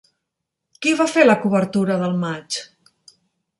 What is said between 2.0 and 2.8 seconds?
del matx?